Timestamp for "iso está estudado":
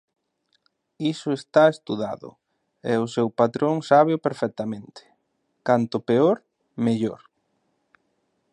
1.13-2.29